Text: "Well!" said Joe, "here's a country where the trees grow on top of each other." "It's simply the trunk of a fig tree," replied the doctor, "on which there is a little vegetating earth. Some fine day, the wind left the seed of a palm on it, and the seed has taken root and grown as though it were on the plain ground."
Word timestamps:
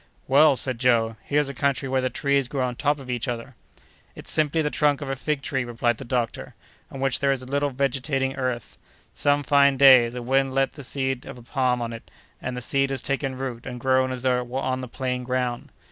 "Well!" 0.27 0.55
said 0.55 0.79
Joe, 0.79 1.15
"here's 1.23 1.47
a 1.47 1.53
country 1.53 1.87
where 1.87 2.01
the 2.01 2.09
trees 2.09 2.47
grow 2.47 2.65
on 2.65 2.75
top 2.75 2.97
of 2.97 3.11
each 3.11 3.27
other." 3.27 3.53
"It's 4.15 4.31
simply 4.31 4.63
the 4.63 4.71
trunk 4.71 4.99
of 4.99 5.11
a 5.11 5.15
fig 5.15 5.43
tree," 5.43 5.63
replied 5.63 5.97
the 5.97 6.05
doctor, 6.05 6.55
"on 6.89 6.99
which 6.99 7.19
there 7.19 7.31
is 7.31 7.43
a 7.43 7.45
little 7.45 7.69
vegetating 7.69 8.33
earth. 8.35 8.79
Some 9.13 9.43
fine 9.43 9.77
day, 9.77 10.09
the 10.09 10.23
wind 10.23 10.55
left 10.55 10.73
the 10.73 10.83
seed 10.83 11.27
of 11.27 11.37
a 11.37 11.43
palm 11.43 11.83
on 11.83 11.93
it, 11.93 12.09
and 12.41 12.57
the 12.57 12.63
seed 12.65 12.89
has 12.89 13.03
taken 13.03 13.37
root 13.37 13.67
and 13.67 13.79
grown 13.79 14.11
as 14.11 14.23
though 14.23 14.39
it 14.39 14.47
were 14.47 14.59
on 14.59 14.81
the 14.81 14.87
plain 14.87 15.23
ground." 15.23 15.71